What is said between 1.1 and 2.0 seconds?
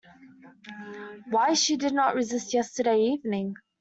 Why she did